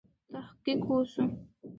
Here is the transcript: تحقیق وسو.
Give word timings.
تحقیق 0.31 0.81
وسو. 0.93 1.23